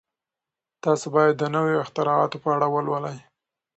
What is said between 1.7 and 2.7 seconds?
اختراعاتو په اړه